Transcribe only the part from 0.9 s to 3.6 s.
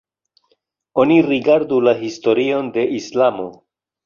Oni rigardu la historion de islamo.